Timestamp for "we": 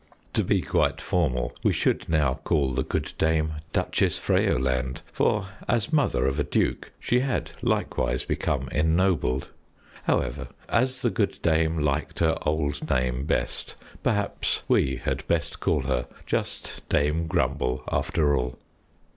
1.63-1.71, 14.67-14.95